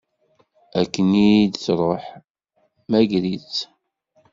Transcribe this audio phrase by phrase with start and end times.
[0.81, 2.03] Akken i k-d-tṛuḥ,
[2.87, 3.55] mmager-itt.